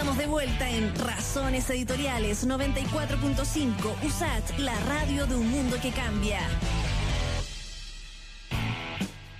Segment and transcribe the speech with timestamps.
[0.00, 6.40] estamos de vuelta en Razones Editoriales 94.5 USAT, la radio de un mundo que cambia.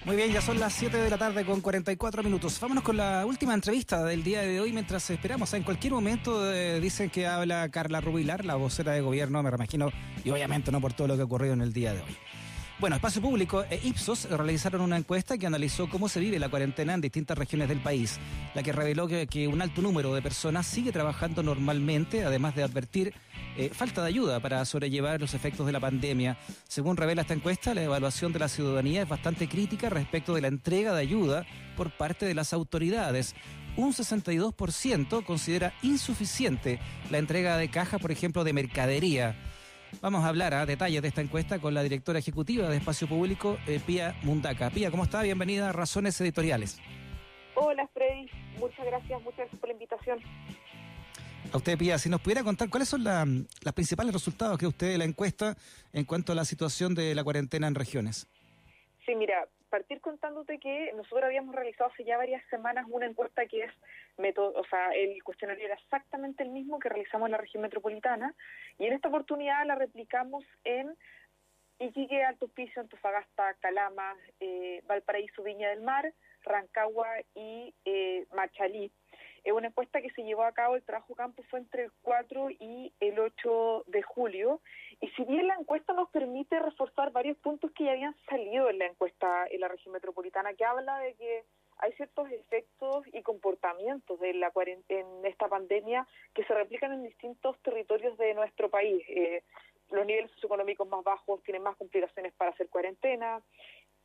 [0.04, 2.60] Muy bien, ya son las 7 de la tarde con 44 minutos.
[2.60, 5.54] Vámonos con la última entrevista del día de hoy mientras esperamos.
[5.54, 9.90] En cualquier momento eh, dicen que habla Carla Rubilar, la vocera de gobierno, me imagino,
[10.22, 12.16] y obviamente no por todo lo que ha ocurrido en el día de hoy.
[12.80, 16.94] Bueno, Espacio Público e Ipsos realizaron una encuesta que analizó cómo se vive la cuarentena
[16.94, 18.18] en distintas regiones del país,
[18.54, 23.12] la que reveló que, un alto número de personas sigue trabajando normalmente, además de advertir
[23.58, 26.38] eh, falta de ayuda para sobrellevar los efectos de la pandemia.
[26.68, 30.48] Según revela esta encuesta, la evaluación de la ciudadanía es bastante crítica respecto de la
[30.48, 31.44] entrega de ayuda
[31.76, 33.34] por parte de las autoridades.
[33.76, 39.36] Un 62% considera insuficiente la entrega de cajas, por ejemplo, de mercadería.
[40.00, 43.58] Vamos a hablar a detalles de esta encuesta con la directora ejecutiva de Espacio Público,
[43.66, 44.70] eh, Pía Mundaca.
[44.70, 45.22] Pía, ¿cómo está?
[45.22, 46.80] Bienvenida a Razones Editoriales.
[47.54, 48.30] Hola, Freddy.
[48.58, 50.18] Muchas gracias, muchas gracias por la invitación.
[51.52, 54.98] A usted, Pía, si nos pudiera contar cuáles son los principales resultados que usted de
[54.98, 55.56] la encuesta
[55.92, 58.26] en cuanto a la situación de la cuarentena en regiones.
[59.04, 63.64] Sí, mira, partir contándote que nosotros habíamos realizado hace ya varias semanas una encuesta que
[63.64, 63.72] es
[64.20, 68.34] método, o sea, el cuestionario era exactamente el mismo que realizamos en la región metropolitana
[68.78, 70.96] y en esta oportunidad la replicamos en
[71.78, 78.92] Iquique, Alto Antofagasta, Calama, eh, Valparaíso, Viña del Mar, Rancagua y eh, Machalí.
[79.44, 82.50] Es una encuesta que se llevó a cabo, el trabajo campo fue entre el 4
[82.50, 84.60] y el 8 de julio.
[85.00, 88.78] Y si bien la encuesta nos permite reforzar varios puntos que ya habían salido en
[88.78, 91.44] la encuesta en la región metropolitana, que habla de que
[91.80, 94.52] hay ciertos efectos y comportamientos de la
[94.88, 99.02] en esta pandemia que se replican en distintos territorios de nuestro país.
[99.08, 99.42] Eh,
[99.90, 103.42] los niveles socioeconómicos más bajos tienen más complicaciones para hacer cuarentena.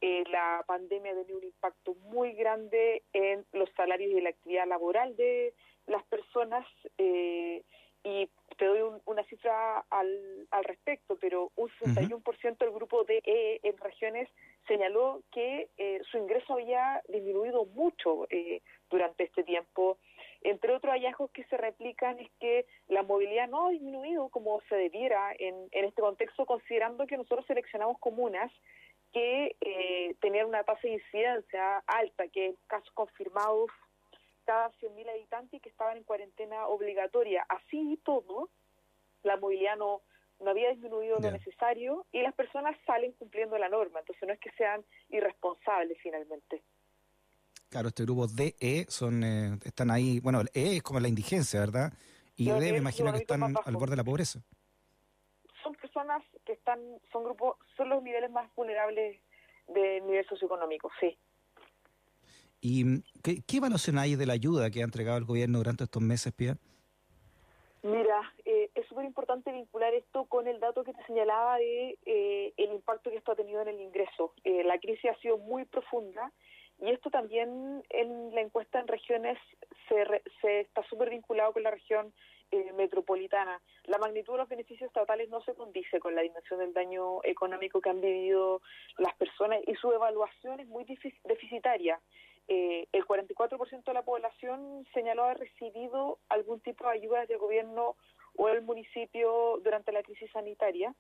[0.02, 4.68] Eh, la pandemia ha tenido un impacto muy grande en los salarios y la actividad
[4.68, 5.54] laboral de
[5.88, 6.66] las personas.
[6.98, 7.64] Eh,
[8.04, 13.60] y te doy una cifra al, al respecto, pero un 61% del grupo de e
[13.64, 14.30] en regiones
[14.68, 19.98] señaló que eh, su ingreso había disminuido mucho eh, durante este tiempo.
[20.42, 24.76] Entre otros hallazgos que se replican es que la movilidad no ha disminuido como se
[24.76, 28.52] debiera en, en este contexto, considerando que nosotros seleccionamos comunas
[29.16, 33.72] que eh, tenían una tasa de incidencia alta, que casos confirmados
[34.44, 37.46] cada 100.000 habitantes y que estaban en cuarentena obligatoria.
[37.48, 38.50] Así y todo,
[39.24, 40.02] la movilidad no,
[40.40, 44.40] no había disminuido lo necesario y las personas salen cumpliendo la norma, entonces no es
[44.40, 46.62] que sean irresponsables finalmente.
[47.70, 51.92] Claro, este grupo DE son, eh, están ahí, bueno, E es como la indigencia, ¿verdad?
[52.36, 54.40] Y D me imagino que están al borde de la pobreza.
[55.64, 56.80] Son personas que están,
[57.12, 59.20] son grupos, son los niveles más vulnerables
[59.68, 61.18] del nivel socioeconómico, sí.
[62.62, 66.02] ¿Y qué, qué evaluación hay de la ayuda que ha entregado el gobierno durante estos
[66.02, 66.58] meses, Pia?
[67.84, 72.54] Mira, eh, es súper importante vincular esto con el dato que te señalaba de eh,
[72.56, 74.34] el impacto que esto ha tenido en el ingreso.
[74.46, 76.32] Eh, la crisis ha sido muy profunda
[76.80, 79.38] y esto también en la encuesta en regiones
[79.90, 80.06] se,
[80.42, 82.14] se está súper vinculado con la región
[82.76, 83.60] metropolitana.
[83.86, 87.82] La magnitud de los beneficios estatales no se condice con la dimensión del daño económico
[87.82, 88.62] que han vivido
[88.98, 90.86] las personas y su evaluación es muy
[91.24, 92.00] deficitaria
[92.48, 97.96] eh, el 44% de la población señaló haber recibido algún tipo de ayuda del gobierno
[98.38, 100.94] o el municipio durante la crisis sanitaria.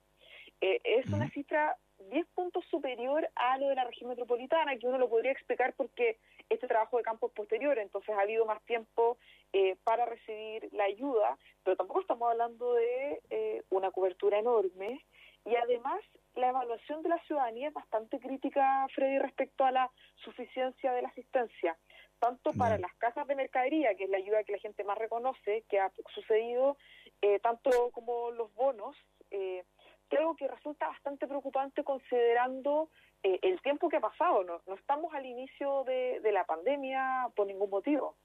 [0.62, 1.78] Eh, es una cifra
[2.09, 6.18] 10 puntos superior a lo de la región metropolitana, que uno lo podría explicar porque
[6.50, 9.18] este trabajo de campo es posterior, entonces ha habido más tiempo
[9.53, 15.03] eh, para recibir la ayuda, pero tampoco estamos hablando de eh, una cobertura enorme
[15.46, 16.02] y además
[16.35, 21.07] la evaluación de la ciudadanía es bastante crítica, Freddy, respecto a la suficiencia de la
[21.09, 21.78] asistencia,
[22.19, 25.63] tanto para las casas de mercadería, que es la ayuda que la gente más reconoce,
[25.69, 26.78] que ha sucedido,
[27.22, 28.96] eh, tanto como los bonos,
[29.31, 29.64] eh,
[30.08, 32.90] creo que resulta bastante preocupante considerando
[33.24, 34.44] eh, el tiempo que ha pasado.
[34.44, 38.16] No, estamos al inicio de, la pandemia por ningún motivo.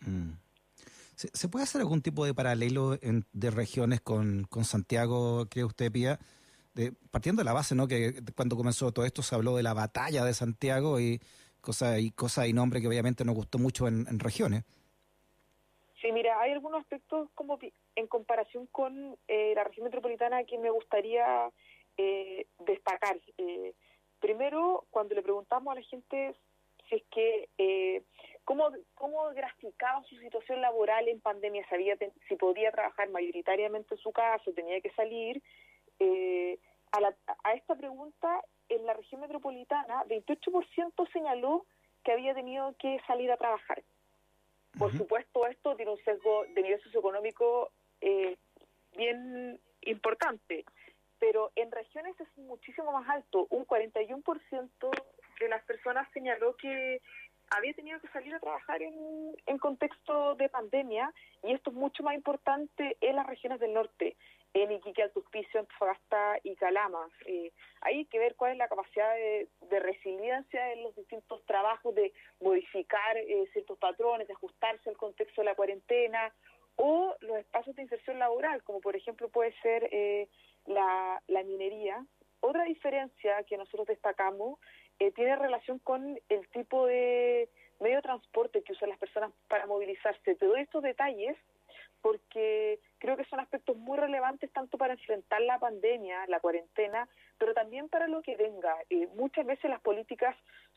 [0.00, 0.32] Mm.
[1.14, 6.18] ¿Se, puede hacer algún tipo de paralelo de regiones con, con Santiago, cree usted, Pía?
[7.10, 7.88] partiendo de la base, ¿no?
[7.88, 11.20] Que cuando comenzó todo esto se habló de la batalla de Santiago y
[11.60, 14.64] cosas y cosa y nombre que obviamente nos gustó mucho en, regiones.
[16.00, 17.58] Sí, mira, hay algunos aspectos como
[17.94, 21.50] en comparación con eh, la región metropolitana que me gustaría
[21.96, 23.18] eh, destacar.
[23.38, 23.74] Eh,
[24.20, 26.34] primero, cuando le preguntamos a la gente
[26.88, 28.02] si es que eh,
[28.44, 31.96] cómo, cómo graficaba su situación laboral en pandemia, sabía
[32.28, 35.42] si podía trabajar mayoritariamente en su casa, tenía que salir,
[35.98, 36.58] eh,
[36.92, 41.66] a, esta pregunta, en la región metropolitana, 28% señaló
[42.04, 43.82] que había tenido que salir a trabajar.
[44.78, 47.70] Por supuesto, esto tiene un sesgo de nivel socioeconómico
[48.00, 48.36] eh,
[48.96, 50.64] bien importante,
[51.18, 53.46] pero en regiones es muchísimo más alto.
[53.50, 54.70] Un 41%
[55.40, 57.00] de las personas señaló que
[57.50, 61.12] había tenido que salir a trabajar en, en contexto de pandemia
[61.42, 64.16] y esto es mucho más importante en las regiones del norte,
[64.62, 67.08] en Iquique, Altuspicio, Antofagasta y Calama.
[67.26, 72.12] Eh, hay que ver cuál es la capacidad de, resiliencia en los distintos trabajos, de
[72.40, 76.32] modificar eh, ciertos patrones, de ajustarse al contexto de la cuarentena
[76.76, 80.28] o los espacios de inserción laboral, como por ejemplo puede ser eh,
[80.66, 82.04] la, la minería.
[82.40, 84.58] Otra diferencia que nosotros destacamos
[84.98, 87.50] eh, tiene relación con el tipo de
[87.80, 90.34] medio de transporte que usan las personas para movilizarse.
[90.34, 91.36] Te doy estos detalles
[92.02, 97.08] porque creo que son aspectos muy relevantes tanto para enfrentar la pandemia, la cuarentena,
[97.38, 98.76] pero también para lo que venga.
[98.90, 100.36] Eh, muchas veces las políticas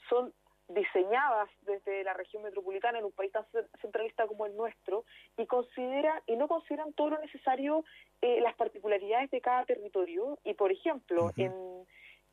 [0.10, 0.34] son
[0.68, 3.44] diseñadas desde la región metropolitana en un país tan
[3.82, 5.04] centralista como el nuestro
[5.36, 7.84] y consideran y no consideran todo lo necesario
[8.22, 11.52] eh, las particularidades de cada territorio y por ejemplo en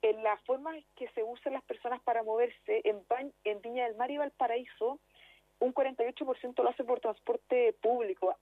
[0.03, 3.03] en las formas que se usan las personas para moverse, en,
[3.45, 5.01] en Viña del Mar y Valparaíso,
[5.59, 8.37] un 48% lo hace por transporte público,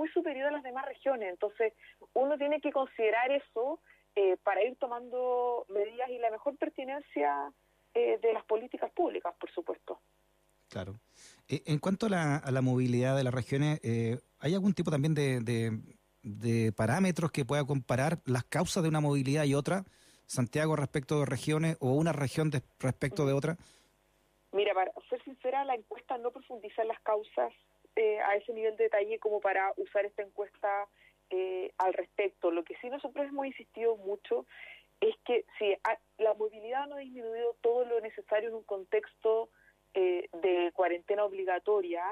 [0.00, 1.28] muy superior a las demás regiones.
[1.28, 1.74] Entonces,
[2.14, 3.80] uno tiene que considerar eso
[4.16, 7.52] eh, para ir tomando medidas y la mejor pertinencia
[7.92, 10.00] eh, de las políticas públicas, por supuesto.
[10.70, 10.94] Claro.
[11.48, 13.78] Eh, en cuanto a la, a la, movilidad de las regiones,
[14.38, 15.78] ¿hay algún tipo también de, de,
[16.22, 19.84] de parámetros que pueda comparar las causas de una movilidad y otra?
[20.24, 23.58] Santiago respecto de regiones o una región respecto de otra?
[24.52, 27.52] Mira, para ser sincera, la encuesta no profundiza en las causas
[28.00, 30.88] eh, a ese nivel de detalle como para usar esta encuesta
[31.28, 32.50] eh, al respecto.
[32.50, 34.46] Lo que sí nosotros hemos insistido mucho
[35.02, 35.76] es que si
[36.16, 39.50] la movilidad no ha disminuido todo lo necesario en un contexto
[39.92, 42.02] eh, de cuarentena obligatoria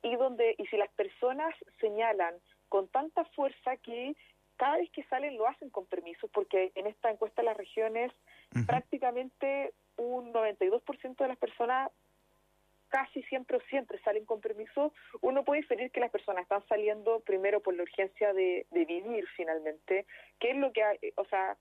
[0.00, 2.36] y donde y si las personas señalan
[2.70, 4.16] con tanta fuerza que
[4.56, 8.12] cada vez que salen lo hacen con permiso, porque en esta encuesta de las regiones
[8.66, 11.90] prácticamente un 92% de las personas
[12.94, 17.18] casi siempre o siempre salen con permiso, uno puede inferir que las personas están saliendo
[17.26, 20.06] primero por la urgencia de, vivir finalmente,
[20.38, 21.56] que es lo que, hay, o sea,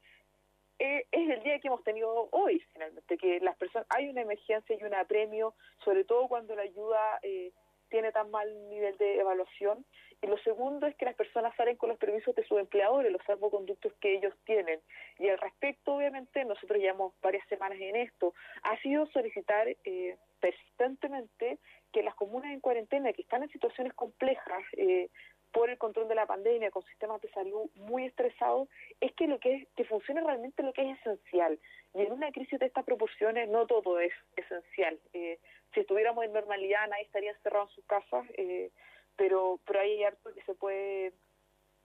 [0.77, 4.77] eh, es el día que hemos tenido hoy finalmente, que las personas, hay una emergencia
[4.79, 7.51] y un apremio, sobre todo cuando la ayuda eh,
[7.93, 9.85] tiene tan mal nivel de evaluación,
[10.19, 13.21] y lo segundo es que las personas salen con los permisos de sus empleadores, los
[13.27, 14.79] salvoconductos que ellos tienen.
[15.19, 21.59] Y al respecto, obviamente, nosotros llevamos varias semanas en esto, ha sido solicitar eh, persistentemente
[21.91, 25.09] que las comunas en cuarentena, que están en situaciones complejas, eh,
[25.53, 28.67] por el control de la pandemia, con sistemas de salud muy estresados,
[28.99, 31.59] es que lo que es, que funcione realmente lo que es esencial.
[31.93, 34.99] Y en una crisis de estas proporciones no todo es esencial.
[35.13, 35.39] Eh,
[35.73, 38.25] si estuviéramos en normalidad, nadie estaría encerrado en sus casas.
[38.33, 38.71] Eh,
[39.15, 41.13] pero, pero hay harto que se puede,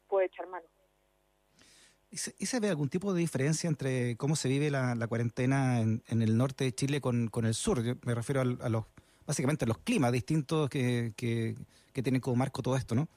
[0.09, 0.67] puede echar mano.
[2.11, 6.39] ¿Y se, ve algún tipo de diferencia entre cómo se vive la, cuarentena en, el
[6.39, 7.83] norte de Chile con, con el sur?
[7.83, 8.85] Yo me refiero a, los,
[9.27, 11.55] básicamente a los climas distintos que, que,
[12.03, 13.09] tienen como marco todo esto, ¿no?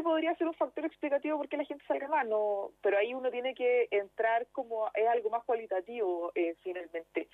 [0.00, 3.30] Ese podría ser un factor explicativo porque la gente salga más, no, pero ahí uno
[3.30, 7.28] tiene que entrar como es algo más cualitativo eh, finalmente.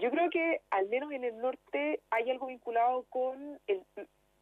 [0.00, 3.84] Yo creo que al menos en el norte hay algo vinculado con el,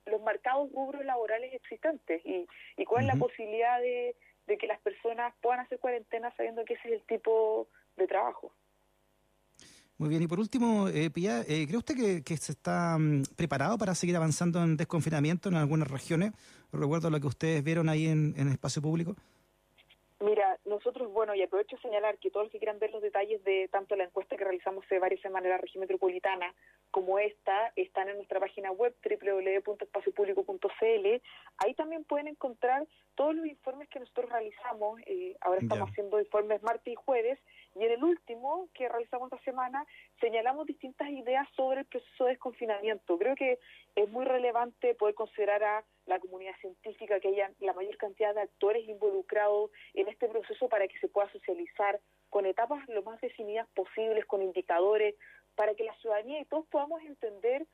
[0.07, 2.47] los marcados rubros laborales existentes y,
[2.79, 4.17] y cuál es la posibilidad de,
[4.47, 7.69] que las personas puedan hacer cuarentena sabiendo que ese es el tipo
[7.99, 8.55] de trabajo.
[9.99, 13.79] Muy bien, y por último, eh, Pía, eh, ¿cree usted que, se está mm, preparado
[13.79, 16.33] para seguir avanzando en desconfinamiento en algunas regiones?
[16.71, 19.17] Recuerdo lo que ustedes vieron ahí en, el espacio público.
[20.21, 23.43] Mira, nosotros, bueno, y aprovecho a señalar que todos los que quieran ver los detalles
[23.45, 26.55] de tanto la encuesta que realizamos hace varias semanas en la región metropolitana
[26.91, 31.23] como esta, están en nuestra página web www.espaciopublico.cl.
[31.59, 35.01] Ahí también pueden encontrar todos los informes que nosotros realizamos.
[35.07, 37.39] Eh, ahora estamos haciendo informes martes y jueves.
[37.75, 39.85] Y en el último que realizamos esta semana,
[40.21, 43.19] señalamos distintas ideas sobre el proceso de desconfinamiento.
[43.19, 43.59] Creo que
[43.97, 48.43] es muy relevante poder considerar a la comunidad científica, que haya la mayor cantidad de
[48.43, 53.67] actores involucrados en este proceso para que se pueda socializar con etapas lo más definidas
[53.75, 55.15] posibles, con indicadores,
[55.55, 57.67] para que la ciudadanía y todos podamos entender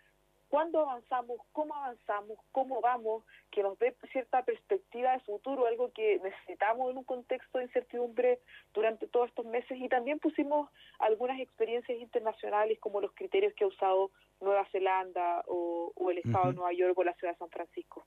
[0.52, 6.20] cuándo avanzamos, cómo avanzamos, cómo vamos, que nos dé cierta perspectiva de futuro, algo que
[6.22, 8.38] necesitamos en un contexto de incertidumbre
[8.74, 9.78] durante todos estos meses.
[9.80, 10.68] Y también pusimos
[10.98, 14.10] algunas experiencias internacionales como los criterios que ha usado
[14.42, 18.04] Nueva Zelanda o, el Estado de Nueva York o la ciudad de San Francisco.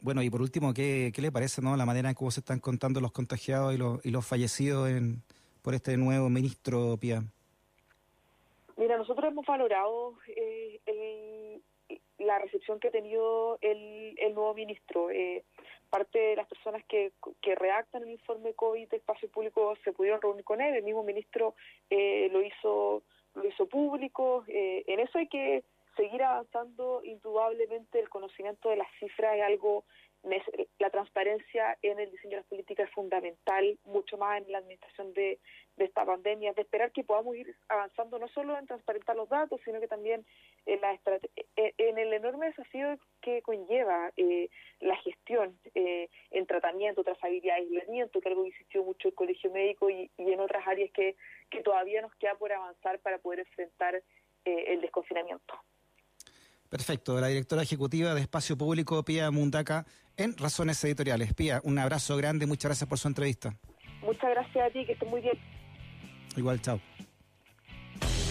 [0.00, 2.60] Bueno, y por último, ¿qué, qué le parece no la manera en cómo se están
[2.60, 5.22] contando los contagiados y los, y los fallecidos en,
[5.62, 7.24] por este nuevo ministro Pia?
[8.80, 11.60] Mira, nosotros hemos valorado eh,
[12.16, 15.10] la recepción que ha tenido el, el nuevo ministro.
[15.10, 15.44] Eh,
[15.90, 20.22] parte de las personas que, que redactan el informe COVID de espacio público se pudieron
[20.22, 21.56] reunir con él, el mismo ministro
[21.90, 23.02] eh, lo hizo
[23.34, 24.44] lo hizo público.
[24.48, 25.62] Eh, en eso hay que
[25.94, 27.02] seguir avanzando.
[27.04, 29.84] Indudablemente el conocimiento de las cifras es algo
[30.78, 35.12] la transparencia en el diseño de las políticas es fundamental, mucho más en la administración
[35.14, 35.38] de,
[35.78, 39.80] esta pandemia, de esperar que podamos ir avanzando no solo en transparentar los datos, sino
[39.80, 40.26] que también
[40.66, 44.50] en, la e, en el enorme desafío que conlleva eh,
[44.80, 49.88] la gestión eh, en tratamiento, trazabilidad, aislamiento, que algo que insistió mucho el Colegio Médico
[49.88, 51.16] y, y en otras áreas que,
[51.48, 54.02] que todavía nos queda por avanzar para poder enfrentar
[54.44, 55.54] eh, el desconfinamiento.
[56.70, 59.84] Perfecto, la directora ejecutiva de Espacio Público, Pía Mundaca,
[60.16, 61.34] en Razones Editoriales.
[61.34, 63.56] Pía, un abrazo grande, muchas gracias por su entrevista.
[64.02, 65.36] Muchas gracias a ti, que estés muy bien.
[66.36, 66.80] Igual, chao.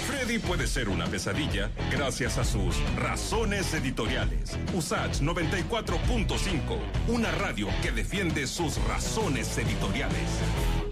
[0.08, 4.58] Freddy puede ser una pesadilla gracias a sus razones editoriales.
[4.74, 6.79] USACH 94.5,
[7.10, 10.88] una radio que defiende sus razones editoriales.